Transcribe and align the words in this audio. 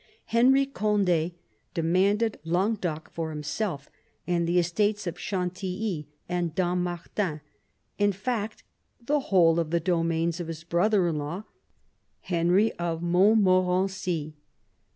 Henry 0.25 0.65
Cond6 0.65 1.33
demanded 1.75 2.39
Languedoc 2.43 3.11
for 3.11 3.29
himself 3.29 3.87
and 4.25 4.47
the 4.47 4.57
estates 4.57 5.05
of 5.05 5.19
Chantilly 5.19 6.07
and 6.27 6.55
Dammartin,— 6.55 7.41
in 7.99 8.11
fact, 8.11 8.63
the 8.99 9.19
whole 9.19 9.59
of 9.59 9.69
the 9.69 9.79
domains 9.79 10.39
of 10.39 10.47
his 10.47 10.63
brother 10.63 11.07
in 11.07 11.17
law, 11.19 11.43
Henry 12.21 12.71
of 12.79 13.03
Montmorency. 13.03 14.33